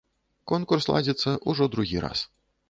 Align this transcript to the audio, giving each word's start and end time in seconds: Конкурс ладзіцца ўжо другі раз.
Конкурс 0.51 0.87
ладзіцца 0.93 1.35
ўжо 1.53 1.69
другі 1.77 2.03
раз. 2.09 2.25